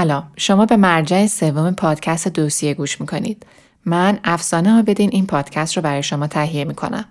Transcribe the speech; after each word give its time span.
سلام. 0.00 0.32
شما 0.36 0.66
به 0.66 0.76
مرجع 0.76 1.26
سوم 1.26 1.70
پادکست 1.70 2.28
دوسیه 2.28 2.74
گوش 2.74 3.00
می‌کنید. 3.00 3.46
من 3.84 4.18
افسانه 4.24 4.72
ها 4.72 4.82
بدین 4.82 5.10
این 5.12 5.26
پادکست 5.26 5.76
رو 5.76 5.82
برای 5.82 6.02
شما 6.02 6.26
تهیه 6.26 6.64
می‌کنم. 6.64 7.04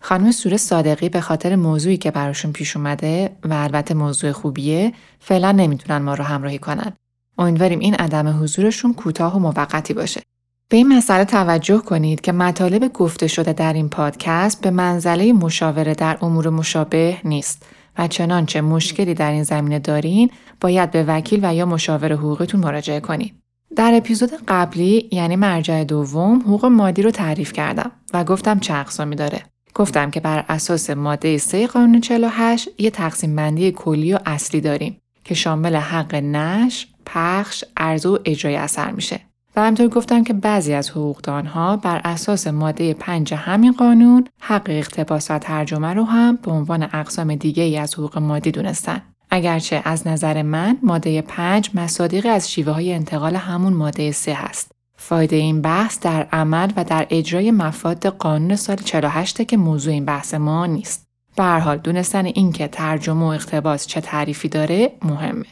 خانم 0.00 0.30
سوره 0.30 0.56
صادقی 0.56 1.08
به 1.08 1.20
خاطر 1.20 1.56
موضوعی 1.56 1.96
که 1.96 2.10
براشون 2.10 2.52
پیش 2.52 2.76
اومده 2.76 3.36
و 3.44 3.52
البته 3.52 3.94
موضوع 3.94 4.32
خوبیه 4.32 4.92
فعلا 5.20 5.52
نمی‌تونن 5.52 5.98
ما 5.98 6.14
رو 6.14 6.24
همراهی 6.24 6.58
کنن. 6.58 6.92
امیدواریم 7.38 7.78
این 7.78 7.94
عدم 7.94 8.42
حضورشون 8.42 8.94
کوتاه 8.94 9.36
و 9.36 9.38
موقتی 9.38 9.94
باشه. 9.94 10.22
به 10.68 10.76
این 10.76 10.96
مسئله 10.96 11.24
توجه 11.24 11.78
کنید 11.78 12.20
که 12.20 12.32
مطالب 12.32 12.92
گفته 12.92 13.26
شده 13.26 13.52
در 13.52 13.72
این 13.72 13.88
پادکست 13.88 14.60
به 14.60 14.70
منزله 14.70 15.32
مشاوره 15.32 15.94
در 15.94 16.18
امور 16.22 16.48
مشابه 16.48 17.16
نیست. 17.24 17.66
و 17.98 18.08
چنانچه 18.08 18.60
مشکلی 18.60 19.14
در 19.14 19.30
این 19.30 19.42
زمینه 19.42 19.78
دارین 19.78 20.30
باید 20.60 20.90
به 20.90 21.04
وکیل 21.08 21.40
و 21.42 21.54
یا 21.54 21.66
مشاور 21.66 22.12
حقوقتون 22.12 22.60
مراجعه 22.60 23.00
کنید. 23.00 23.34
در 23.76 23.94
اپیزود 23.94 24.30
قبلی 24.48 25.08
یعنی 25.12 25.36
مرجع 25.36 25.84
دوم 25.84 26.40
حقوق 26.40 26.64
مادی 26.64 27.02
رو 27.02 27.10
تعریف 27.10 27.52
کردم 27.52 27.90
و 28.14 28.24
گفتم 28.24 28.58
چه 28.58 28.74
اقسامی 28.74 29.16
داره. 29.16 29.42
گفتم 29.74 30.10
که 30.10 30.20
بر 30.20 30.44
اساس 30.48 30.90
ماده 30.90 31.38
3 31.38 31.66
قانون 31.66 32.00
48 32.00 32.68
یه 32.78 32.90
تقسیم 32.90 33.36
بندی 33.36 33.72
کلی 33.72 34.14
و 34.14 34.18
اصلی 34.26 34.60
داریم 34.60 35.00
که 35.24 35.34
شامل 35.34 35.76
حق 35.76 36.14
نش، 36.14 36.86
پخش، 37.06 37.64
عرضه 37.76 38.08
و 38.08 38.18
اجرای 38.24 38.56
اثر 38.56 38.90
میشه. 38.90 39.20
و 39.56 39.60
همطور 39.60 39.88
گفتم 39.88 40.24
که 40.24 40.32
بعضی 40.32 40.72
از 40.72 40.90
حقوقدانها 40.90 41.76
بر 41.76 42.00
اساس 42.04 42.46
ماده 42.46 42.94
5 42.94 43.34
همین 43.34 43.72
قانون 43.72 44.28
حق 44.40 44.66
اقتباس 44.66 45.30
و 45.30 45.38
ترجمه 45.38 45.94
رو 45.94 46.04
هم 46.04 46.38
به 46.42 46.50
عنوان 46.50 46.82
اقسام 46.82 47.34
دیگه 47.34 47.62
ای 47.62 47.78
از 47.78 47.94
حقوق 47.94 48.18
مادی 48.18 48.50
دونستن. 48.50 49.02
اگرچه 49.30 49.82
از 49.84 50.06
نظر 50.06 50.42
من 50.42 50.78
ماده 50.82 51.22
5 51.22 51.70
مصادیقی 51.74 52.28
از 52.28 52.50
شیوه 52.50 52.72
های 52.72 52.92
انتقال 52.92 53.36
همون 53.36 53.72
ماده 53.72 54.12
3 54.12 54.34
هست. 54.34 54.72
فایده 54.96 55.36
این 55.36 55.62
بحث 55.62 56.00
در 56.00 56.22
عمل 56.32 56.72
و 56.76 56.84
در 56.84 57.06
اجرای 57.10 57.50
مفاد 57.50 58.06
قانون 58.06 58.56
سال 58.56 58.76
48 58.76 59.42
که 59.42 59.56
موضوع 59.56 59.92
این 59.92 60.04
بحث 60.04 60.34
ما 60.34 60.66
نیست. 60.66 61.06
به 61.36 61.44
حال 61.44 61.78
دونستن 61.78 62.26
اینکه 62.26 62.68
ترجمه 62.68 63.24
و 63.24 63.28
اقتباس 63.28 63.86
چه 63.86 64.00
تعریفی 64.00 64.48
داره 64.48 64.92
مهمه. 65.02 65.46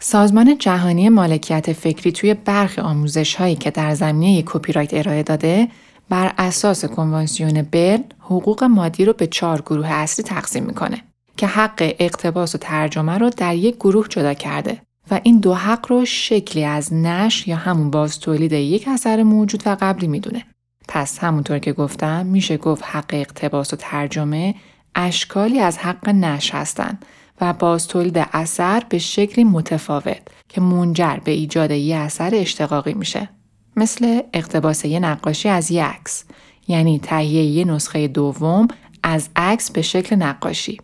سازمان 0.00 0.58
جهانی 0.58 1.08
مالکیت 1.08 1.72
فکری 1.72 2.12
توی 2.12 2.34
برخی 2.34 2.80
آموزش 2.80 3.34
هایی 3.34 3.56
که 3.56 3.70
در 3.70 3.94
زمینه 3.94 4.42
کپی 4.46 4.72
رایت 4.72 4.94
ارائه 4.94 5.22
داده 5.22 5.68
بر 6.08 6.32
اساس 6.38 6.84
کنوانسیون 6.84 7.62
برن 7.62 8.04
حقوق 8.20 8.64
مادی 8.64 9.04
رو 9.04 9.12
به 9.12 9.26
چهار 9.26 9.60
گروه 9.60 9.88
اصلی 9.88 10.24
تقسیم 10.24 10.64
می‌کنه 10.64 11.00
که 11.36 11.46
حق 11.46 11.94
اقتباس 11.98 12.54
و 12.54 12.58
ترجمه 12.58 13.18
رو 13.18 13.30
در 13.30 13.54
یک 13.54 13.76
گروه 13.76 14.08
جدا 14.08 14.34
کرده 14.34 14.82
و 15.10 15.20
این 15.22 15.38
دو 15.38 15.54
حق 15.54 15.86
رو 15.88 16.04
شکلی 16.04 16.64
از 16.64 16.92
نشر 16.92 17.48
یا 17.48 17.56
همون 17.56 17.90
باز 17.90 18.20
تولید 18.20 18.52
یک 18.52 18.88
اثر 18.88 19.22
موجود 19.22 19.62
و 19.66 19.76
قبلی 19.80 20.08
می‌دونه. 20.08 20.44
پس 20.88 21.18
همونطور 21.18 21.58
که 21.58 21.72
گفتم 21.72 22.26
میشه 22.26 22.56
گفت 22.56 22.84
حق 22.86 23.10
اقتباس 23.10 23.72
و 23.72 23.76
ترجمه 23.76 24.54
اشکالی 24.94 25.60
از 25.60 25.78
حق 25.78 26.08
نشر 26.08 26.58
هستند 26.58 27.04
و 27.40 27.52
باز 27.52 27.88
تولید 27.88 28.18
اثر 28.32 28.82
به 28.88 28.98
شکلی 28.98 29.44
متفاوت 29.44 30.20
که 30.48 30.60
منجر 30.60 31.16
به 31.24 31.30
ایجاد 31.30 31.70
یه 31.70 31.96
اثر 31.96 32.30
اشتقاقی 32.34 32.94
میشه. 32.94 33.28
مثل 33.76 34.20
اقتباس 34.32 34.84
یه 34.84 35.00
نقاشی 35.00 35.48
از 35.48 35.70
یه 35.70 35.84
عکس 35.84 36.24
یعنی 36.68 36.98
تهیه 36.98 37.44
یه 37.44 37.64
نسخه 37.64 38.08
دوم 38.08 38.68
از 39.02 39.28
عکس 39.36 39.70
به 39.70 39.82
شکل 39.82 40.16
نقاشی. 40.16 40.78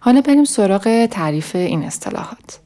حالا 0.00 0.20
بریم 0.20 0.44
سراغ 0.44 1.06
تعریف 1.06 1.56
این 1.56 1.82
اصطلاحات. 1.82 2.60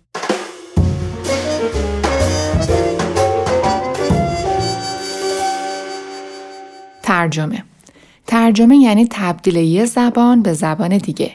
ترجمه 7.03 7.65
ترجمه 8.27 8.77
یعنی 8.77 9.07
تبدیل 9.11 9.57
یه 9.57 9.85
زبان 9.85 10.43
به 10.43 10.53
زبان 10.53 10.99
دیگه 10.99 11.33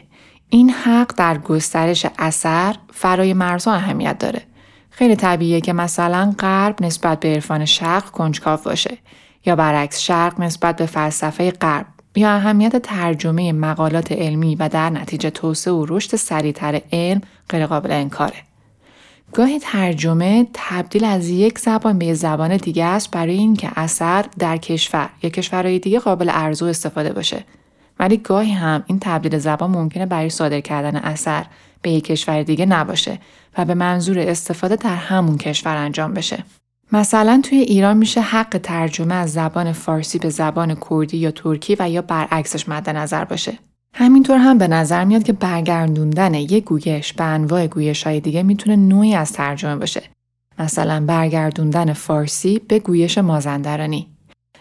این 0.50 0.70
حق 0.70 1.16
در 1.18 1.38
گسترش 1.38 2.06
اثر 2.18 2.76
فرای 2.94 3.34
مرزها 3.34 3.74
اهمیت 3.74 4.18
داره. 4.18 4.42
خیلی 4.90 5.16
طبیعیه 5.16 5.62
که 5.62 5.74
مثلا 5.74 6.36
غرب 6.40 6.84
نسبت 6.84 7.20
به 7.20 7.28
عرفان 7.28 7.66
شرق 7.66 8.12
کنجکاو 8.12 8.60
باشه 8.66 8.98
یا 9.46 9.56
برعکس 9.56 10.00
شرق 10.00 10.40
نسبت 10.40 10.76
به 10.76 10.86
فلسفه 10.86 11.52
غرب 11.52 11.86
یا 12.16 12.30
اهمیت 12.30 12.78
ترجمه 12.78 13.54
مقالات 13.54 14.12
علمی 14.12 14.56
و 14.56 14.70
در 14.70 14.90
نتیجه 14.90 15.30
توسعه 15.30 15.74
و 15.74 15.86
رشد 15.90 16.16
سریعتر 16.16 16.82
علم 16.92 17.22
غیرقابل 17.50 17.92
انکاره. 17.92 18.38
گاهی 19.34 19.60
ترجمه 19.60 20.48
تبدیل 20.54 21.04
از 21.04 21.30
یک 21.30 21.60
زبان 21.60 22.00
به 22.00 22.14
زبان 22.14 22.58
دیگه 22.58 22.86
است 22.86 23.12
برای 23.12 23.38
اینکه 23.38 23.70
اثر 23.76 24.26
در 24.40 24.58
کشور 24.58 25.10
یا 25.24 25.30
کشورهای 25.30 25.80
دیگه 25.80 26.00
قابل 26.00 26.30
ارزو 26.34 26.66
استفاده 26.66 27.14
باشه 27.14 27.44
ولی 28.00 28.18
گاهی 28.18 28.52
هم 28.52 28.84
این 28.88 29.00
تبدیل 29.02 29.38
زبان 29.38 29.72
ممکنه 29.72 30.06
برای 30.06 30.30
صادر 30.30 30.60
کردن 30.60 30.96
اثر 30.96 31.46
به 31.82 31.92
یک 31.92 32.04
کشور 32.04 32.44
دیگه 32.44 32.66
نباشه 32.66 33.20
و 33.58 33.66
به 33.66 33.74
منظور 33.74 34.20
استفاده 34.20 34.76
در 34.76 34.96
همون 34.96 35.38
کشور 35.38 35.76
انجام 35.76 36.14
بشه. 36.14 36.44
مثلا 36.92 37.42
توی 37.44 37.58
ایران 37.58 37.98
میشه 37.98 38.22
حق 38.22 38.60
ترجمه 38.64 39.16
از 39.16 39.34
زبان 39.34 39.72
فارسی 39.72 40.20
به 40.20 40.30
زبان 40.30 40.78
کردی 40.90 41.18
یا 41.18 41.32
ترکی 41.32 41.76
و 41.80 41.90
یا 41.90 42.02
برعکسش 42.02 42.70
مد 42.70 42.90
نظر 42.90 43.26
باشه. 43.26 43.60
همینطور 43.94 44.38
هم 44.38 44.58
به 44.58 44.68
نظر 44.68 45.04
میاد 45.04 45.24
که 45.24 45.34
برگردوندن 45.34 46.34
یک 46.34 46.64
گویش 46.64 47.14
به 47.14 47.24
انواع 47.24 47.68
گویش 47.68 48.04
های 48.04 48.20
دیگه 48.20 48.44
می‌تونه 48.44 48.76
نوعی 48.76 49.16
از 49.16 49.34
ترجمه 49.34 49.76
باشه. 49.76 50.04
مثلا 50.60 51.06
برگردوندن 51.06 51.94
فارسی 51.94 52.60
به 52.68 52.80
گویش 52.80 53.18
مازندرانی 53.18 54.15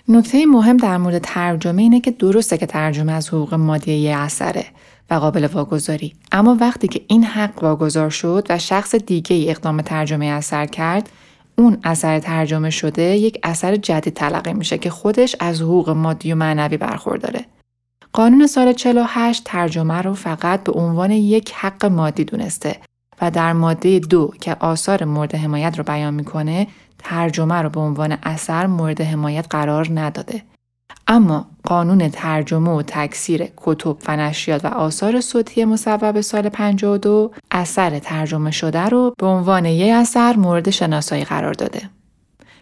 نکته 0.09 0.47
مهم 0.47 0.77
در 0.77 0.97
مورد 0.97 1.19
ترجمه 1.19 1.83
اینه 1.83 2.01
که 2.01 2.11
درسته 2.11 2.59
که 2.59 2.67
ترجمه 2.67 3.13
از 3.13 3.29
حقوق 3.29 3.55
مادی 3.55 4.09
اثره 4.09 4.65
و 5.11 5.15
قابل 5.15 5.47
واگذاری. 5.47 6.15
اما 6.33 6.57
وقتی 6.61 6.89
که 6.89 7.01
این 7.09 7.25
حق 7.25 7.63
واگذار 7.63 8.11
شد 8.11 8.47
و 8.51 8.59
شخص 8.59 8.95
دیگه 8.95 9.37
ای 9.37 9.51
اقدام 9.51 9.83
ترجمه 9.83 10.27
اثر 10.27 10.67
کرد 10.67 11.11
اون 11.59 11.79
اثر 11.85 12.19
ترجمه 12.19 12.71
شده 12.71 13.03
یک 13.03 13.39
اثر 13.43 13.77
جدید 13.77 14.15
تلقی 14.15 14.53
میشه 14.53 14.79
که 14.79 14.91
خودش 14.91 15.37
از 15.41 15.63
حقوق 15.63 15.91
مادی 15.91 16.33
و 16.33 16.37
معنوی 16.37 16.77
برخورداره. 16.77 17.45
قانون 18.13 18.47
سال 18.47 18.73
48 18.73 19.43
ترجمه 19.45 20.03
رو 20.03 20.15
فقط 20.15 20.65
به 20.65 20.73
عنوان 20.73 21.11
یک 21.11 21.53
حق 21.53 21.87
مادی 21.87 22.25
دونسته 22.25 22.77
و 23.21 23.31
در 23.31 23.53
ماده 23.53 23.99
دو 23.99 24.31
که 24.41 24.57
آثار 24.61 25.05
مورد 25.05 25.35
حمایت 25.35 25.79
رو 25.79 25.85
بیان 25.85 26.15
می‌کنه 26.15 26.67
ترجمه 26.99 27.63
رو 27.63 27.69
به 27.69 27.81
عنوان 27.81 28.19
اثر 28.23 28.67
مورد 28.67 29.01
حمایت 29.01 29.47
قرار 29.51 30.01
نداده. 30.01 30.43
اما 31.09 31.47
قانون 31.65 32.09
ترجمه 32.09 32.71
و 32.71 32.83
تکثیر 32.83 33.49
کتب 33.57 33.97
و 34.09 34.17
نشریات 34.17 34.65
و 34.65 34.69
آثار 34.69 35.21
صوتی 35.21 35.65
مصوب 35.65 36.21
سال 36.21 36.49
52 36.49 37.31
اثر 37.51 37.99
ترجمه 37.99 38.51
شده 38.51 38.81
رو 38.81 39.15
به 39.19 39.27
عنوان 39.27 39.65
یک 39.65 39.93
اثر 39.95 40.37
مورد 40.37 40.71
شناسایی 40.71 41.25
قرار 41.25 41.53
داده. 41.53 41.91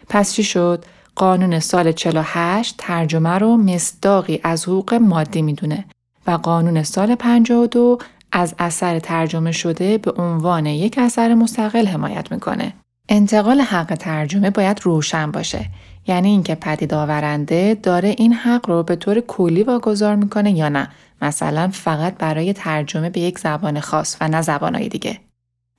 پس 0.09 0.33
چی 0.33 0.43
شد؟ 0.43 0.85
قانون 1.15 1.59
سال 1.59 1.91
48 1.91 2.75
ترجمه 2.77 3.37
رو 3.37 3.57
مصداقی 3.57 4.39
از 4.43 4.63
حقوق 4.63 4.93
مادی 4.93 5.41
می‌دونه 5.41 5.85
و 6.27 6.31
قانون 6.31 6.83
سال 6.83 7.15
52 7.15 7.97
از 8.31 8.55
اثر 8.59 8.99
ترجمه 8.99 9.51
شده 9.51 9.97
به 9.97 10.11
عنوان 10.11 10.65
یک 10.65 10.97
اثر 10.97 11.33
مستقل 11.33 11.87
حمایت 11.87 12.31
می‌کنه. 12.31 12.73
انتقال 13.09 13.61
حق 13.61 13.95
ترجمه 13.95 14.49
باید 14.49 14.79
روشن 14.83 15.31
باشه. 15.31 15.65
یعنی 16.07 16.29
اینکه 16.29 16.55
پدید 16.55 16.93
آورنده 16.93 17.79
داره 17.83 18.15
این 18.17 18.33
حق 18.33 18.69
رو 18.69 18.83
به 18.83 18.95
طور 18.95 19.19
کلی 19.19 19.63
واگذار 19.63 20.15
می‌کنه 20.15 20.51
یا 20.51 20.69
نه. 20.69 20.89
مثلا 21.21 21.69
فقط 21.73 22.17
برای 22.17 22.53
ترجمه 22.53 23.09
به 23.09 23.19
یک 23.19 23.39
زبان 23.39 23.79
خاص 23.79 24.17
و 24.21 24.27
نه 24.27 24.41
زبانهای 24.41 24.89
دیگه. 24.89 25.19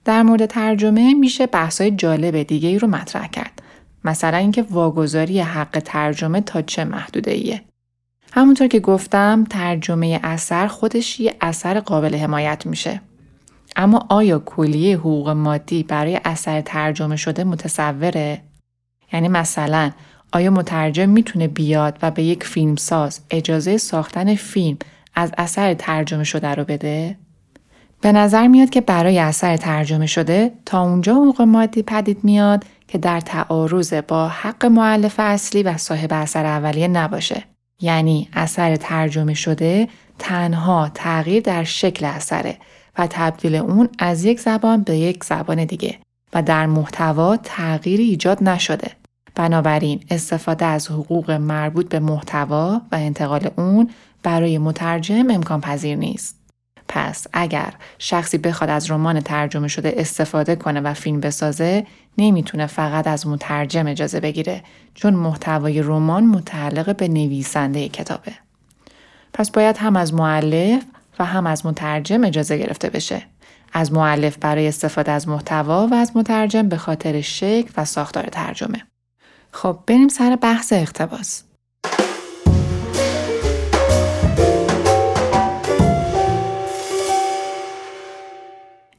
در 0.05 0.23
مورد 0.23 0.47
ترجمه 0.47 1.15
میشه 1.15 1.47
بحثای 1.47 1.91
جالب 1.91 2.43
دیگه 2.43 2.69
ای 2.69 2.79
رو 2.79 2.89
مطرح 2.89 3.27
کرد. 3.27 3.63
مثلا 4.05 4.37
اینکه 4.37 4.63
واگذاری 4.63 5.41
حق 5.41 5.83
ترجمه 5.85 6.41
تا 6.41 6.63
چه 6.63 6.85
محدوده 6.85 7.31
ایه 7.31 7.63
همونطور 8.33 8.69
که 8.69 8.81
گفتم 8.81 9.45
ترجمه 9.51 10.21
اثر 10.23 10.67
خودش 10.67 11.21
یه 11.21 11.35
اثر 11.41 11.81
قابل 11.81 12.17
حمایت 12.17 12.67
میشه. 12.67 13.01
اما 13.77 14.07
آیا 14.09 14.39
کلیه 14.39 14.97
حقوق 14.97 15.29
مادی 15.29 15.83
برای 15.83 16.21
اثر 16.25 16.61
ترجمه 16.61 17.17
شده 17.17 17.45
متصوره؟ 17.45 18.43
یعنی 19.13 19.29
مثلا 19.29 19.91
آیا 20.33 20.51
مترجم 20.51 21.09
می‌تونه 21.09 21.49
بیاد 21.49 21.99
و 22.03 22.11
به 22.11 22.23
یک 22.23 22.45
فیلمساز 22.45 23.21
اجازه 23.31 23.77
ساختن 23.77 24.35
فیلم 24.35 24.79
از 25.15 25.33
اثر 25.39 25.75
ترجمه 25.75 26.25
شده 26.25 26.49
رو 26.49 26.65
بده؟ 26.65 27.17
به 28.01 28.13
نظر 28.13 28.47
میاد 28.47 28.71
که 28.71 28.81
برای 28.81 29.19
اثر 29.19 29.57
ترجمه 29.57 30.07
شده 30.07 30.53
تا 30.67 30.83
اونجا 30.83 31.15
حقوق 31.15 31.43
مادی 31.43 31.83
پدید 31.83 32.25
میاد 32.25 32.65
که 32.89 32.99
در 32.99 33.21
تعارض 33.21 33.95
با 33.95 34.29
حق 34.29 34.67
معلف 34.67 35.15
اصلی 35.19 35.63
و 35.63 35.77
صاحب 35.77 36.13
اثر 36.13 36.47
اولیه 36.47 36.89
نباشه. 36.89 37.45
یعنی 37.81 38.29
اثر 38.33 38.77
ترجمه 38.77 39.35
شده 39.35 39.89
تنها 40.19 40.91
تغییر 40.95 41.43
در 41.43 41.65
شکل 41.65 42.05
اثره 42.05 42.57
و 42.99 43.07
تبدیل 43.11 43.55
اون 43.55 43.89
از 43.99 44.25
یک 44.25 44.41
زبان 44.41 44.83
به 44.83 44.97
یک 44.97 45.25
زبان 45.25 45.65
دیگه 45.65 45.99
و 46.35 46.43
در 46.43 46.67
محتوا 46.67 47.37
تغییری 47.37 48.05
ایجاد 48.05 48.43
نشده. 48.43 48.91
بنابراین 49.35 50.05
استفاده 50.11 50.65
از 50.65 50.91
حقوق 50.91 51.31
مربوط 51.31 51.89
به 51.89 51.99
محتوا 51.99 52.81
و 52.93 52.97
انتقال 52.97 53.51
اون 53.57 53.91
برای 54.23 54.59
مترجم 54.59 55.31
امکان 55.31 55.61
پذیر 55.61 55.97
نیست. 55.97 56.37
پس 56.89 57.27
اگر 57.33 57.75
شخصی 57.99 58.39
بخواد 58.39 58.71
از 58.71 58.91
رمان 58.91 59.21
ترجمه 59.21 59.69
شده 59.69 59.95
استفاده 59.97 60.57
کنه 60.57 60.81
و 60.81 60.95
فیلم 60.95 61.21
بسازه 61.21 61.87
نمی‌تونه 62.19 62.67
فقط 62.67 63.07
از 63.07 63.27
مترجم 63.27 63.87
اجازه 63.87 64.21
بگیره 64.21 64.63
چون 64.95 65.15
محتوای 65.15 65.83
رمان 65.83 66.27
متعلق 66.27 66.97
به 66.97 67.09
نویسنده 67.09 67.89
کتابه. 67.89 68.33
پس 69.33 69.51
باید 69.51 69.77
هم 69.77 69.97
از 69.97 70.15
معلف 70.15 70.83
و 71.19 71.25
هم 71.25 71.47
از 71.47 71.67
مترجم 71.67 72.25
اجازه 72.25 72.59
گرفته 72.59 72.91
بشه. 72.91 73.23
از 73.73 73.93
معلف 73.93 74.37
برای 74.37 74.69
استفاده 74.69 75.13
از 75.13 75.29
محتوا 75.29 75.87
و 75.87 75.95
از 75.95 76.17
مترجم 76.17 76.69
به 76.69 76.77
خاطر 76.77 77.21
شکل 77.21 77.71
و 77.77 77.85
ساختار 77.85 78.25
ترجمه. 78.25 78.83
خب 79.53 79.79
بریم 79.87 80.09
سر 80.09 80.37
بحث 80.37 80.73
اقتباس. 80.73 81.43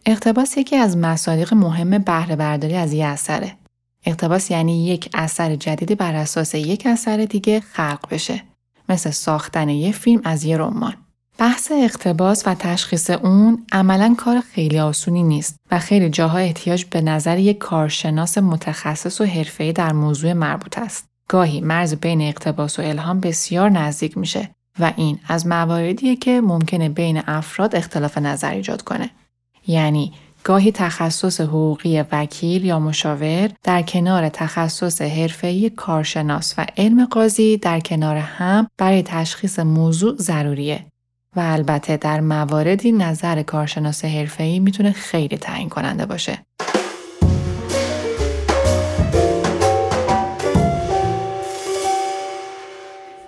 اقتباس 0.06 0.57
یکی 0.57 0.75
از 0.75 0.97
مصادیق 0.97 1.53
مهم 1.53 1.97
بهره 1.97 2.35
برداری 2.35 2.75
از 2.75 2.94
یه 2.94 3.06
اثره. 3.06 3.57
اقتباس 4.06 4.51
یعنی 4.51 4.85
یک 4.85 5.09
اثر 5.13 5.56
جدیدی 5.56 5.95
بر 5.95 6.15
اساس 6.15 6.56
یک 6.56 6.85
اثر 6.85 7.18
دیگه 7.18 7.59
خلق 7.59 8.07
بشه. 8.11 8.44
مثل 8.89 9.09
ساختن 9.09 9.69
یه 9.69 9.91
فیلم 9.91 10.21
از 10.23 10.44
یه 10.44 10.57
رمان. 10.57 11.05
بحث 11.37 11.71
اقتباس 11.71 12.47
و 12.47 12.55
تشخیص 12.59 13.09
اون 13.09 13.65
عملا 13.71 14.15
کار 14.17 14.39
خیلی 14.39 14.79
آسونی 14.79 15.23
نیست 15.23 15.55
و 15.71 15.79
خیلی 15.79 16.09
جاها 16.09 16.37
احتیاج 16.37 16.85
به 16.85 17.01
نظر 17.01 17.39
یک 17.39 17.57
کارشناس 17.57 18.37
متخصص 18.37 19.21
و 19.21 19.25
حرفه‌ای 19.25 19.73
در 19.73 19.93
موضوع 19.93 20.33
مربوط 20.33 20.77
است. 20.77 21.05
گاهی 21.29 21.61
مرز 21.61 21.93
بین 21.93 22.21
اقتباس 22.21 22.79
و 22.79 22.81
الهام 22.81 23.19
بسیار 23.19 23.69
نزدیک 23.69 24.17
میشه 24.17 24.49
و 24.79 24.93
این 24.95 25.19
از 25.27 25.47
مواردیه 25.47 26.15
که 26.15 26.41
ممکنه 26.41 26.89
بین 26.89 27.21
افراد 27.27 27.75
اختلاف 27.75 28.17
نظر 28.17 28.51
ایجاد 28.51 28.81
کنه. 28.81 29.09
یعنی 29.67 30.13
گاهی 30.43 30.71
تخصص 30.71 31.41
حقوقی 31.41 32.01
وکیل 32.11 32.65
یا 32.65 32.79
مشاور 32.79 33.49
در 33.63 33.81
کنار 33.81 34.29
تخصص 34.29 35.01
حرفه‌ای 35.01 35.69
کارشناس 35.69 36.53
و 36.57 36.65
علم 36.77 37.05
قاضی 37.05 37.57
در 37.57 37.79
کنار 37.79 38.15
هم 38.15 38.67
برای 38.77 39.03
تشخیص 39.03 39.59
موضوع 39.59 40.15
ضروریه 40.17 40.85
و 41.35 41.39
البته 41.39 41.97
در 41.97 42.19
مواردی 42.19 42.91
نظر 42.91 43.43
کارشناس 43.43 44.05
حرفه‌ای 44.05 44.59
می‌تونه 44.59 44.91
خیلی 44.91 45.37
تعیین 45.37 45.69
کننده 45.69 46.05
باشه. 46.05 46.39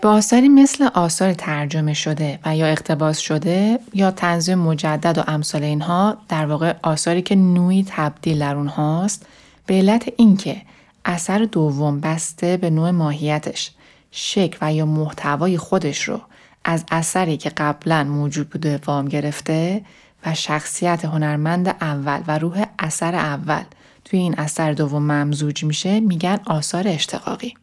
با 0.02 0.14
آثاری 0.14 0.50
مثل 0.50 0.90
آثار 0.94 1.34
ترجمه 1.34 1.94
شده 1.94 2.40
و 2.46 2.56
یا 2.56 2.66
اقتباس 2.66 3.20
شده 3.20 3.80
یا 3.94 4.12
تنظیم 4.12 4.58
مجدد 4.58 5.18
و 5.18 5.24
امثال 5.28 5.64
اینها 5.64 6.18
در 6.30 6.46
واقع 6.46 6.74
آثاری 6.84 7.22
که 7.22 7.36
نوعی 7.36 7.86
تبدیل 7.90 8.40
در 8.40 8.56
اونهاست 8.56 9.26
به 9.66 9.74
علت 9.74 10.14
اینکه 10.18 10.62
اثر 11.06 11.40
دوم 11.52 12.00
بسته 12.00 12.58
به 12.58 12.70
نوع 12.70 12.92
ماهیتش 12.92 13.72
شکل 14.12 14.58
و 14.62 14.74
یا 14.74 14.86
محتوای 14.86 15.58
خودش 15.58 16.04
رو 16.04 16.22
از 16.70 16.84
اثری 16.92 17.38
که 17.38 17.50
قبلا 17.50 18.04
موجود 18.04 18.50
بوده 18.50 18.80
وام 18.86 19.06
گرفته 19.06 19.82
و 20.26 20.34
شخصیت 20.34 21.06
هنرمند 21.06 21.68
اول 21.68 22.22
و 22.28 22.38
روح 22.38 22.66
اثر 22.80 23.16
اول 23.16 23.64
توی 24.06 24.20
این 24.20 24.36
اثر 24.38 24.74
دوم 24.74 25.04
ممزوج 25.04 25.64
میشه 25.64 26.00
میگن 26.00 26.40
آثار 26.46 26.88
اشتقاقی. 26.88 27.54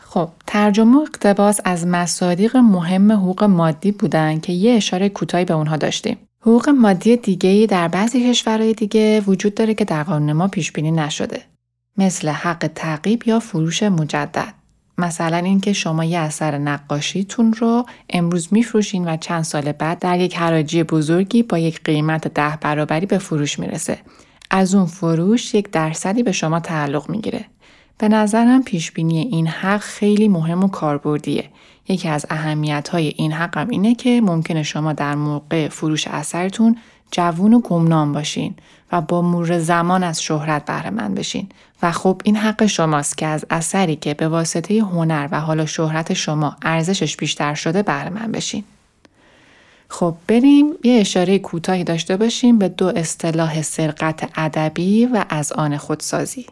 خب 0.00 0.28
ترجمه 0.46 1.00
اقتباس 1.00 1.60
از 1.64 1.86
مصادیق 1.86 2.56
مهم 2.56 3.12
حقوق 3.12 3.44
مادی 3.44 3.92
بودن 3.92 4.40
که 4.40 4.52
یه 4.52 4.72
اشاره 4.74 5.08
کوتاهی 5.08 5.44
به 5.44 5.54
اونها 5.54 5.76
داشتیم. 5.76 6.16
حقوق 6.40 6.68
مادی 6.68 7.16
دیگه 7.16 7.66
در 7.66 7.88
بعضی 7.88 8.30
کشورهای 8.30 8.74
دیگه 8.74 9.20
وجود 9.20 9.54
داره 9.54 9.74
که 9.74 9.84
در 9.84 10.02
قانون 10.02 10.32
ما 10.32 10.48
پیش 10.48 10.72
بینی 10.72 10.90
نشده. 10.90 11.42
مثل 11.96 12.28
حق 12.28 12.70
تعقیب 12.74 13.22
یا 13.26 13.40
فروش 13.40 13.82
مجدد. 13.82 14.59
مثلا 15.00 15.36
اینکه 15.36 15.72
شما 15.72 16.04
یه 16.04 16.18
اثر 16.18 16.58
نقاشیتون 16.58 17.52
رو 17.52 17.86
امروز 18.10 18.48
میفروشین 18.50 19.08
و 19.08 19.16
چند 19.16 19.42
سال 19.42 19.72
بعد 19.72 19.98
در 19.98 20.20
یک 20.20 20.36
حراجی 20.36 20.82
بزرگی 20.82 21.42
با 21.42 21.58
یک 21.58 21.80
قیمت 21.84 22.28
ده 22.28 22.58
برابری 22.60 23.06
به 23.06 23.18
فروش 23.18 23.58
می‌رسه. 23.58 23.98
از 24.50 24.74
اون 24.74 24.86
فروش 24.86 25.54
یک 25.54 25.70
درصدی 25.70 26.22
به 26.22 26.32
شما 26.32 26.60
تعلق 26.60 27.10
می‌گیره. 27.10 27.44
به 27.98 28.08
نظرم 28.08 28.62
پیشبینی 28.62 29.18
این 29.18 29.46
حق 29.46 29.80
خیلی 29.80 30.28
مهم 30.28 30.64
و 30.64 30.68
کاربردیه. 30.68 31.44
یکی 31.88 32.08
از 32.08 32.26
اهمیت 32.30 32.88
های 32.88 33.12
این 33.16 33.32
حق 33.32 33.58
هم 33.58 33.68
اینه 33.68 33.94
که 33.94 34.20
ممکنه 34.20 34.62
شما 34.62 34.92
در 34.92 35.14
موقع 35.14 35.68
فروش 35.68 36.08
اثرتون 36.08 36.76
جوون 37.10 37.54
و 37.54 37.60
گمنام 37.60 38.12
باشین 38.12 38.54
و 38.92 39.00
با 39.00 39.22
مرور 39.22 39.58
زمان 39.58 40.02
از 40.04 40.22
شهرت 40.22 40.64
بهره 40.64 40.90
مند 40.90 41.14
بشین 41.14 41.48
و 41.82 41.92
خب 41.92 42.22
این 42.24 42.36
حق 42.36 42.66
شماست 42.66 43.18
که 43.18 43.26
از 43.26 43.44
اثری 43.50 43.96
که 43.96 44.14
به 44.14 44.28
واسطه 44.28 44.78
هنر 44.78 45.28
و 45.32 45.40
حالا 45.40 45.66
شهرت 45.66 46.12
شما 46.12 46.56
ارزشش 46.62 47.16
بیشتر 47.16 47.54
شده 47.54 47.82
بهره 47.82 48.10
مند 48.10 48.32
بشین. 48.32 48.64
خب 49.88 50.14
بریم 50.26 50.66
یه 50.84 51.00
اشاره 51.00 51.38
کوتاهی 51.38 51.84
داشته 51.84 52.16
باشیم 52.16 52.58
به 52.58 52.68
دو 52.68 52.92
اصطلاح 52.96 53.62
سرقت 53.62 54.30
ادبی 54.34 55.06
و 55.06 55.24
از 55.28 55.52
آن 55.52 55.76
خودسازی. 55.76 56.46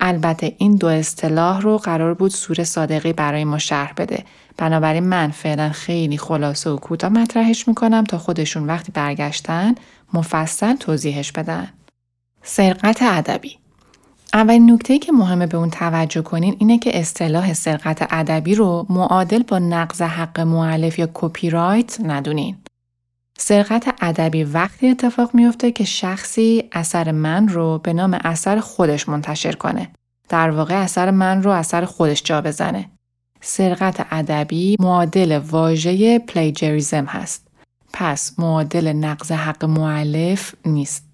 البته 0.00 0.54
این 0.58 0.76
دو 0.76 0.86
اصطلاح 0.86 1.60
رو 1.60 1.78
قرار 1.78 2.14
بود 2.14 2.30
سور 2.30 2.64
صادقی 2.64 3.12
برای 3.12 3.44
ما 3.44 3.58
شرح 3.58 3.92
بده 3.96 4.24
بنابراین 4.56 5.04
من 5.04 5.30
فعلا 5.30 5.68
خیلی 5.68 6.18
خلاصه 6.18 6.70
و 6.70 6.76
کوتاه 6.76 7.10
مطرحش 7.10 7.68
می‌کنم 7.68 8.04
تا 8.04 8.18
خودشون 8.18 8.66
وقتی 8.66 8.92
برگشتن 8.92 9.74
مفصل 10.12 10.76
توضیحش 10.76 11.32
بدن. 11.32 11.68
سرقت 12.42 12.98
ادبی 13.02 13.58
اولین 14.34 14.70
نکته 14.70 14.98
که 14.98 15.12
مهمه 15.12 15.46
به 15.46 15.56
اون 15.56 15.70
توجه 15.70 16.22
کنین 16.22 16.56
اینه 16.58 16.78
که 16.78 17.00
اصطلاح 17.00 17.52
سرقت 17.52 18.06
ادبی 18.10 18.54
رو 18.54 18.86
معادل 18.90 19.42
با 19.42 19.58
نقض 19.58 20.02
حق 20.02 20.40
معلف 20.40 20.98
یا 20.98 21.08
کپی 21.14 21.50
رایت 21.50 22.00
ندونین. 22.00 22.56
سرقت 23.38 23.94
ادبی 24.00 24.44
وقتی 24.44 24.88
اتفاق 24.88 25.34
میفته 25.34 25.72
که 25.72 25.84
شخصی 25.84 26.64
اثر 26.72 27.12
من 27.12 27.48
رو 27.48 27.78
به 27.78 27.92
نام 27.92 28.18
اثر 28.24 28.60
خودش 28.60 29.08
منتشر 29.08 29.52
کنه. 29.52 29.90
در 30.28 30.50
واقع 30.50 30.74
اثر 30.74 31.10
من 31.10 31.42
رو 31.42 31.50
اثر 31.50 31.84
خودش 31.84 32.22
جا 32.22 32.40
بزنه. 32.40 32.90
سرقت 33.44 34.06
ادبی 34.10 34.76
معادل 34.80 35.38
واژه 35.38 36.18
پلیجریزم 36.18 37.04
هست. 37.04 37.46
پس 37.92 38.32
معادل 38.38 38.92
نقض 38.92 39.32
حق 39.32 39.64
معلف 39.64 40.54
نیست. 40.66 41.04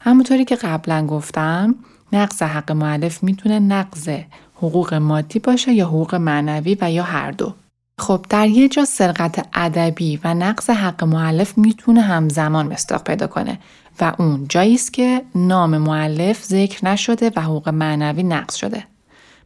همونطوری 0.00 0.44
که 0.44 0.56
قبلا 0.56 1.06
گفتم 1.06 1.74
نقض 2.12 2.42
حق 2.42 2.72
معلف 2.72 3.22
می‌تونه 3.22 3.58
نقض 3.58 4.10
حقوق 4.54 4.94
مادی 4.94 5.38
باشه 5.38 5.72
یا 5.72 5.86
حقوق 5.86 6.14
معنوی 6.14 6.76
و 6.80 6.90
یا 6.90 7.02
هر 7.02 7.30
دو. 7.30 7.54
خب 7.98 8.26
در 8.28 8.48
یه 8.48 8.68
جا 8.68 8.84
سرقت 8.84 9.48
ادبی 9.54 10.20
و 10.24 10.34
نقض 10.34 10.70
حق 10.70 11.04
معلف 11.04 11.58
می‌تونه 11.58 12.00
همزمان 12.00 12.66
مستاق 12.66 13.04
پیدا 13.04 13.26
کنه 13.26 13.58
و 14.00 14.12
اون 14.18 14.46
جایی 14.48 14.74
است 14.74 14.92
که 14.92 15.22
نام 15.34 15.78
معلف 15.78 16.44
ذکر 16.44 16.84
نشده 16.84 17.32
و 17.36 17.40
حقوق 17.40 17.68
معنوی 17.68 18.22
نقض 18.22 18.54
شده. 18.54 18.84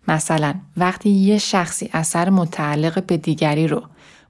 مثلا 0.08 0.54
وقتی 0.76 1.10
یه 1.10 1.38
شخصی 1.38 1.90
اثر 1.92 2.30
متعلق 2.30 3.06
به 3.06 3.16
دیگری 3.16 3.66
رو 3.66 3.82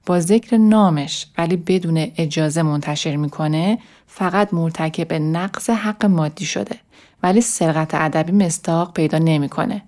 با 0.06 0.20
ذکر 0.20 0.56
نامش 0.56 1.26
ولی 1.38 1.56
بدون 1.56 2.06
اجازه 2.16 2.62
منتشر 2.62 3.16
می‌کنه 3.16 3.78
فقط 4.06 4.54
مرتکب 4.54 5.12
نقض 5.12 5.70
حق 5.70 6.06
مادی 6.06 6.44
شده 6.44 6.76
ولی 7.22 7.40
سرقت 7.40 7.94
ادبی 7.94 8.32
مستاق 8.32 8.92
پیدا 8.92 9.18
نمی‌کنه. 9.18 9.82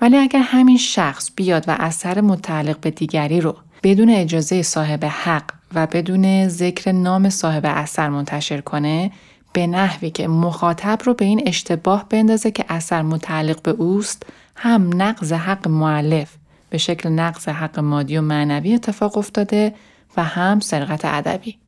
ولی 0.00 0.16
اگر 0.16 0.42
همین 0.42 0.76
شخص 0.76 1.30
بیاد 1.36 1.64
و 1.68 1.76
اثر 1.78 2.20
متعلق 2.20 2.80
به 2.80 2.90
دیگری 2.90 3.40
رو 3.40 3.56
بدون 3.82 4.10
اجازه 4.10 4.62
صاحب 4.62 5.04
حق 5.04 5.50
و 5.74 5.86
بدون 5.86 6.48
ذکر 6.48 6.92
نام 6.92 7.30
صاحب 7.30 7.62
اثر 7.66 8.08
منتشر 8.08 8.60
کنه 8.60 9.10
به 9.52 9.66
نحوی 9.66 10.10
که 10.10 10.28
مخاطب 10.28 10.98
رو 11.04 11.14
به 11.14 11.24
این 11.24 11.42
اشتباه 11.46 12.06
بندازه 12.08 12.50
که 12.50 12.64
اثر 12.68 13.02
متعلق 13.02 13.62
به 13.62 13.70
اوست 13.70 14.22
هم 14.56 15.02
نقض 15.02 15.32
حق 15.32 15.68
معلف 15.68 16.36
به 16.70 16.78
شکل 16.78 17.08
نقض 17.08 17.48
حق 17.48 17.78
مادی 17.78 18.16
و 18.16 18.20
معنوی 18.20 18.74
اتفاق 18.74 19.18
افتاده 19.18 19.74
و 20.16 20.24
هم 20.24 20.60
سرقت 20.60 21.04
ادبی. 21.04 21.58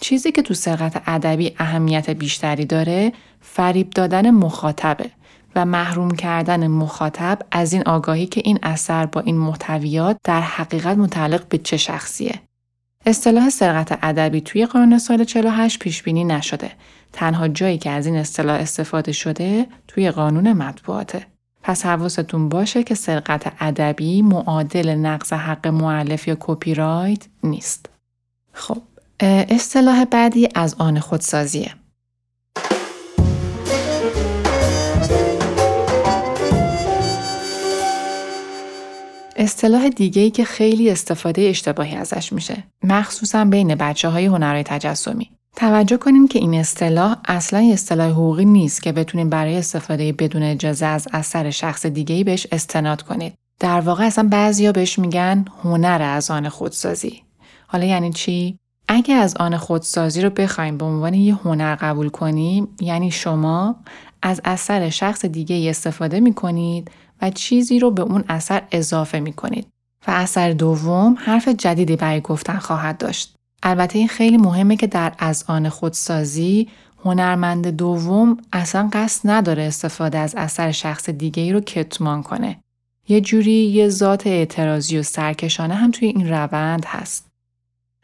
چیزی 0.00 0.32
که 0.32 0.42
تو 0.42 0.54
سرقت 0.54 1.02
ادبی 1.06 1.54
اهمیت 1.58 2.10
بیشتری 2.10 2.64
داره 2.64 3.12
فریب 3.40 3.90
دادن 3.90 4.30
مخاطبه 4.30 5.10
و 5.54 5.64
محروم 5.64 6.10
کردن 6.10 6.66
مخاطب 6.66 7.38
از 7.50 7.72
این 7.72 7.82
آگاهی 7.86 8.26
که 8.26 8.42
این 8.44 8.58
اثر 8.62 9.06
با 9.06 9.20
این 9.20 9.38
محتویات 9.38 10.16
در 10.24 10.40
حقیقت 10.40 10.96
متعلق 10.96 11.48
به 11.48 11.58
چه 11.58 11.76
شخصیه. 11.76 12.40
اصطلاح 13.08 13.50
سرقت 13.50 13.98
ادبی 14.02 14.40
توی 14.40 14.66
قانون 14.66 14.98
سال 14.98 15.24
48 15.24 15.78
پیش 15.78 16.02
بینی 16.02 16.24
نشده. 16.24 16.70
تنها 17.12 17.48
جایی 17.48 17.78
که 17.78 17.90
از 17.90 18.06
این 18.06 18.16
اصطلاح 18.16 18.60
استفاده 18.60 19.12
شده 19.12 19.66
توی 19.88 20.10
قانون 20.10 20.52
مطبوعاته. 20.52 21.26
پس 21.62 21.86
حواستون 21.86 22.48
باشه 22.48 22.82
که 22.82 22.94
سرقت 22.94 23.52
ادبی 23.60 24.22
معادل 24.22 24.94
نقض 24.94 25.32
حق 25.32 25.66
معلف 25.66 26.28
یا 26.28 26.36
کپی 26.40 26.74
رایت 26.74 27.26
نیست. 27.44 27.88
خب 28.52 28.82
اصطلاح 29.50 30.04
بعدی 30.04 30.48
از 30.54 30.74
آن 30.78 31.00
خودسازیه. 31.00 31.74
اصطلاح 39.40 39.88
دیگه 39.88 40.22
ای 40.22 40.30
که 40.30 40.44
خیلی 40.44 40.90
استفاده 40.90 41.42
اشتباهی 41.42 41.96
ازش 41.96 42.32
میشه 42.32 42.64
مخصوصا 42.84 43.44
بین 43.44 43.74
بچه 43.74 44.08
های 44.08 44.26
هنرهای 44.26 44.62
تجسمی. 44.62 45.30
توجه 45.56 45.96
کنیم 45.96 46.28
که 46.28 46.38
این 46.38 46.54
اصطلاح 46.54 47.16
اصلا 47.24 47.70
اصطلاح 47.72 48.10
حقوقی 48.10 48.44
نیست 48.44 48.82
که 48.82 48.92
بتونیم 48.92 49.30
برای 49.30 49.56
استفاده 49.56 50.12
بدون 50.12 50.42
اجازه 50.42 50.86
از 50.86 51.08
اثر 51.12 51.50
شخص 51.50 51.86
دیگه 51.86 52.14
ای 52.14 52.24
بهش 52.24 52.46
استناد 52.52 53.02
کنید. 53.02 53.34
در 53.60 53.80
واقع 53.80 54.04
اصلا 54.04 54.28
بعضیا 54.28 54.72
بهش 54.72 54.98
میگن 54.98 55.44
هنر 55.62 56.02
از 56.02 56.30
آن 56.30 56.48
خودسازی. 56.48 57.22
حالا 57.66 57.84
یعنی 57.84 58.12
چی؟ 58.12 58.58
اگه 58.88 59.14
از 59.14 59.36
آن 59.36 59.56
خودسازی 59.56 60.22
رو 60.22 60.30
بخوایم 60.30 60.78
به 60.78 60.84
عنوان 60.84 61.14
یه 61.14 61.34
هنر 61.34 61.74
قبول 61.74 62.08
کنیم 62.08 62.68
یعنی 62.80 63.10
شما 63.10 63.76
از 64.22 64.40
اثر 64.44 64.90
شخص 64.90 65.24
دیگه 65.24 65.70
استفاده 65.70 66.20
می 66.20 66.34
کنید 66.34 66.90
و 67.22 67.30
چیزی 67.30 67.78
رو 67.78 67.90
به 67.90 68.02
اون 68.02 68.24
اثر 68.28 68.62
اضافه 68.70 69.20
می 69.20 69.32
کنید. 69.32 69.66
و 70.06 70.10
اثر 70.10 70.52
دوم 70.52 71.16
حرف 71.18 71.48
جدیدی 71.48 71.96
برای 71.96 72.20
گفتن 72.20 72.58
خواهد 72.58 72.98
داشت. 72.98 73.34
البته 73.62 73.98
این 73.98 74.08
خیلی 74.08 74.36
مهمه 74.36 74.76
که 74.76 74.86
در 74.86 75.12
از 75.18 75.44
آن 75.48 75.68
خودسازی 75.68 76.68
هنرمند 77.04 77.66
دوم 77.66 78.36
اصلا 78.52 78.88
قصد 78.92 79.30
نداره 79.30 79.62
استفاده 79.62 80.18
از 80.18 80.34
اثر 80.36 80.72
شخص 80.72 81.10
دیگه 81.10 81.42
ای 81.42 81.52
رو 81.52 81.60
کتمان 81.60 82.22
کنه. 82.22 82.58
یه 83.08 83.20
جوری 83.20 83.52
یه 83.52 83.88
ذات 83.88 84.26
اعتراضی 84.26 84.98
و 84.98 85.02
سرکشانه 85.02 85.74
هم 85.74 85.90
توی 85.90 86.08
این 86.08 86.28
روند 86.28 86.84
هست. 86.86 87.26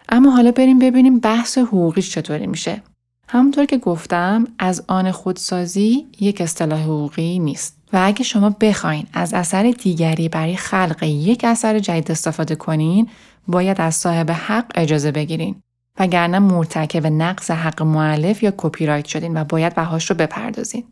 اما 0.09 0.31
حالا 0.31 0.51
بریم 0.51 0.79
ببینیم 0.79 1.19
بحث 1.19 1.59
حقوقی 1.59 2.03
چطوری 2.03 2.47
میشه. 2.47 2.83
همونطور 3.29 3.65
که 3.65 3.79
گفتم 3.79 4.47
از 4.59 4.85
آن 4.87 5.11
خودسازی 5.11 6.07
یک 6.21 6.41
اصطلاح 6.41 6.83
حقوقی 6.83 7.39
نیست 7.39 7.77
و 7.95 8.07
اگه 8.07 8.25
شما 8.25 8.51
بخواین 8.51 9.07
از 9.13 9.35
اثر 9.35 9.75
دیگری 9.83 10.29
برای 10.29 10.57
خلق 10.57 11.03
یک 11.03 11.45
اثر 11.45 11.79
جدید 11.79 12.11
استفاده 12.11 12.55
کنین 12.55 13.09
باید 13.49 13.81
از 13.81 13.95
صاحب 13.95 14.31
حق 14.31 14.73
اجازه 14.75 15.13
بگیرین. 15.13 15.63
وگرنه 15.99 16.39
مرتکب 16.39 17.07
نقض 17.07 17.51
حق 17.51 17.83
معلف 17.83 18.43
یا 18.43 18.55
کپی 18.57 18.87
رایت 18.87 19.05
شدین 19.05 19.41
و 19.41 19.45
باید 19.45 19.75
بهاش 19.75 20.11
رو 20.11 20.17
بپردازین. 20.17 20.85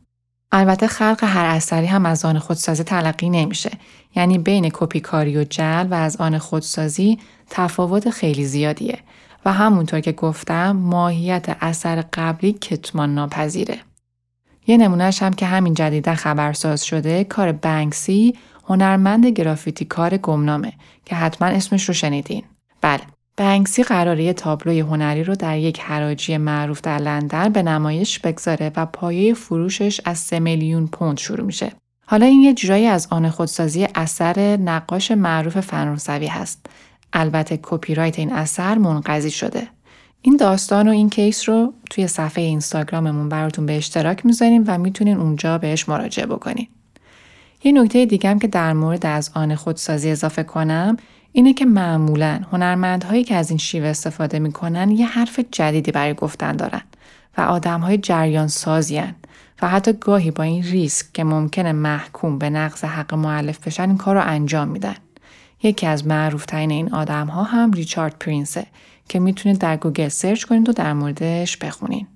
البته 0.52 0.86
خلق 0.86 1.24
هر 1.24 1.44
اثری 1.44 1.86
هم 1.86 2.06
از 2.06 2.24
آن 2.24 2.38
خودسازی 2.38 2.84
تلقی 2.84 3.30
نمیشه. 3.30 3.70
یعنی 4.16 4.38
بین 4.38 4.70
کپی 4.72 5.00
کاری 5.00 5.36
و 5.36 5.44
جل 5.44 5.86
و 5.90 5.94
از 5.94 6.16
آن 6.16 6.38
خودسازی 6.38 7.18
تفاوت 7.50 8.10
خیلی 8.10 8.44
زیادیه. 8.44 8.98
و 9.44 9.52
همونطور 9.52 10.00
که 10.00 10.12
گفتم 10.12 10.72
ماهیت 10.72 11.56
اثر 11.60 12.04
قبلی 12.12 12.52
کتمان 12.52 13.14
ناپذیره. 13.14 13.78
یه 14.66 14.76
نمونهش 14.76 15.22
هم 15.22 15.32
که 15.32 15.46
همین 15.46 15.74
جدیدا 15.74 16.14
خبرساز 16.14 16.84
شده 16.84 17.24
کار 17.24 17.52
بنکسی 17.52 18.34
هنرمند 18.68 19.26
گرافیتی 19.26 19.84
کار 19.84 20.16
گمنامه 20.16 20.72
که 21.04 21.14
حتما 21.14 21.48
اسمش 21.48 21.84
رو 21.84 21.94
شنیدین. 21.94 22.42
بله 22.80 23.00
بنکسی 23.36 23.82
قراره 23.82 24.24
یه 24.24 24.32
تابلوی 24.32 24.80
هنری 24.80 25.24
رو 25.24 25.34
در 25.34 25.58
یک 25.58 25.80
حراجی 25.80 26.36
معروف 26.36 26.80
در 26.80 26.98
لندن 26.98 27.48
به 27.48 27.62
نمایش 27.62 28.18
بگذاره 28.18 28.72
و 28.76 28.86
پایه 28.86 29.34
فروشش 29.34 30.00
از 30.04 30.18
3 30.18 30.40
میلیون 30.40 30.86
پوند 30.86 31.18
شروع 31.18 31.46
میشه. 31.46 31.72
حالا 32.06 32.26
این 32.26 32.40
یه 32.40 32.54
جورایی 32.54 32.86
از 32.86 33.08
آن 33.10 33.30
خودسازی 33.30 33.88
اثر 33.94 34.56
نقاش 34.56 35.10
معروف 35.10 35.60
فرانسوی 35.60 36.26
هست 36.26 36.66
البته 37.12 37.58
کپی 37.62 37.94
رایت 37.94 38.18
این 38.18 38.32
اثر 38.32 38.78
منقضی 38.78 39.30
شده. 39.30 39.68
این 40.24 40.36
داستان 40.36 40.88
و 40.88 40.90
این 40.90 41.10
کیس 41.10 41.48
رو 41.48 41.72
توی 41.90 42.06
صفحه 42.06 42.44
اینستاگراممون 42.44 43.28
براتون 43.28 43.66
به 43.66 43.76
اشتراک 43.76 44.26
می‌ذاریم 44.26 44.64
و 44.66 44.78
می‌تونین 44.78 45.16
اونجا 45.16 45.58
بهش 45.58 45.88
مراجعه 45.88 46.26
بکنین. 46.26 46.68
یه 47.64 47.72
نکته 47.72 48.06
دیگه 48.06 48.38
که 48.38 48.48
در 48.48 48.72
مورد 48.72 49.06
از 49.06 49.30
آن 49.34 49.54
خودسازی 49.54 50.10
اضافه 50.10 50.42
کنم 50.42 50.96
اینه 51.32 51.54
که 51.54 51.64
معمولا 51.64 52.40
هنرمندهایی 52.52 53.24
که 53.24 53.34
از 53.34 53.50
این 53.50 53.58
شیوه 53.58 53.88
استفاده 53.88 54.38
می‌کنن 54.38 54.90
یه 54.90 55.06
حرف 55.06 55.40
جدیدی 55.52 55.92
برای 55.92 56.14
گفتن 56.14 56.52
دارن 56.52 56.82
و 57.38 57.40
آدمهای 57.40 57.98
جریان 57.98 58.48
سازی‌ان 58.48 59.14
و 59.62 59.68
حتی 59.68 59.92
گاهی 59.92 60.30
با 60.30 60.42
این 60.42 60.62
ریسک 60.62 61.12
که 61.12 61.24
ممکنه 61.24 61.72
محکوم 61.72 62.38
به 62.38 62.50
نقض 62.50 62.84
حق 62.84 63.14
مؤلف 63.14 63.66
بشن 63.66 63.88
این 63.88 63.98
کار 63.98 64.14
رو 64.14 64.22
انجام 64.24 64.68
میدن. 64.68 64.96
یکی 65.62 65.86
از 65.86 66.06
معروفترین 66.06 66.70
این 66.70 66.94
آدم 66.94 67.26
ها 67.26 67.42
هم 67.42 67.72
ریچارد 67.72 68.16
پرینسه 68.20 68.66
که 69.08 69.20
می‌تونید 69.20 69.58
در 69.58 69.76
گوگل 69.76 70.08
سرچ 70.08 70.44
کنید 70.44 70.68
و 70.68 70.72
در 70.72 70.92
موردش 70.92 71.56
بخونین. 71.56 72.06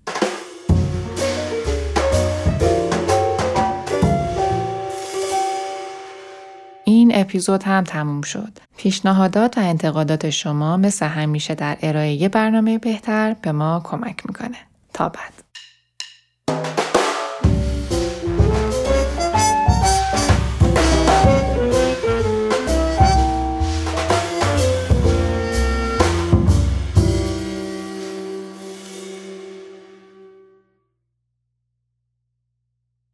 این 6.85 7.13
اپیزود 7.15 7.63
هم 7.63 7.85
تموم 7.85 8.23
شد. 8.23 8.59
پیشنهادات 8.77 9.59
و 9.59 9.61
انتقادات 9.61 10.31
شما 10.31 10.77
مثل 10.77 11.07
همیشه 11.07 11.55
در 11.55 11.79
ارائه 11.83 12.29
برنامه 12.29 12.79
بهتر 12.79 13.37
به 13.43 13.53
ما 13.53 13.81
کمک 13.85 14.27
می‌کنه. 14.27 14.59
تا 14.93 15.09
بعد. 15.09 15.46